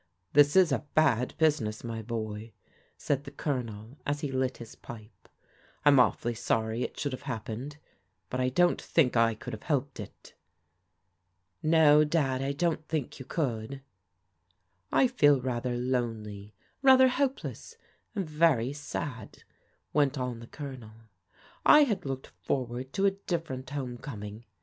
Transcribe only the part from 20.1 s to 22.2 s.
on the Colonel." I had